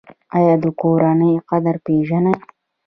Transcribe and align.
ایا 0.37 0.53
د 0.63 0.65
کورنۍ 0.81 1.33
قدر 1.49 1.75
پیژنئ؟ 1.85 2.35